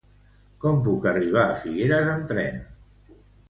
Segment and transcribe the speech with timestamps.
[0.63, 2.61] Com puc arribar a Figueres amb tren?